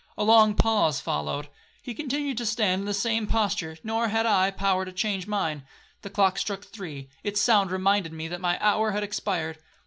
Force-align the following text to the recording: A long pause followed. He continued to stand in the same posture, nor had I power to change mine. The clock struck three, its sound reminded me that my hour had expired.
A 0.17 0.23
long 0.23 0.55
pause 0.55 0.99
followed. 0.99 1.47
He 1.83 1.93
continued 1.93 2.39
to 2.39 2.45
stand 2.47 2.79
in 2.79 2.85
the 2.87 2.93
same 2.95 3.27
posture, 3.27 3.77
nor 3.83 4.07
had 4.07 4.25
I 4.25 4.49
power 4.49 4.83
to 4.83 4.91
change 4.91 5.27
mine. 5.27 5.63
The 6.01 6.09
clock 6.09 6.39
struck 6.39 6.63
three, 6.63 7.07
its 7.23 7.39
sound 7.39 7.69
reminded 7.69 8.11
me 8.11 8.27
that 8.27 8.41
my 8.41 8.57
hour 8.63 8.93
had 8.93 9.03
expired. 9.03 9.59